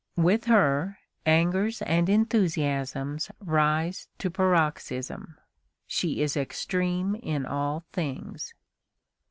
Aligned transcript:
With 0.17 0.45
her, 0.45 0.97
angers 1.27 1.83
and 1.83 2.09
enthusiasms 2.09 3.29
rise 3.39 4.07
to 4.17 4.31
paroxysm. 4.31 5.37
She 5.85 6.23
is 6.23 6.35
extreme 6.35 7.13
in 7.13 7.45
all 7.45 7.83
things. 7.93 8.55